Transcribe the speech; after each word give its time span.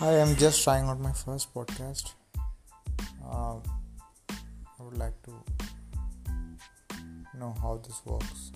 Hi, 0.00 0.18
I'm 0.18 0.34
just 0.36 0.64
trying 0.64 0.86
out 0.88 0.98
my 0.98 1.12
first 1.12 1.52
podcast. 1.52 2.14
Uh, 3.22 3.56
I 4.30 4.82
would 4.82 4.96
like 4.96 5.12
to 5.24 5.32
know 7.38 7.54
how 7.60 7.82
this 7.86 8.00
works. 8.06 8.50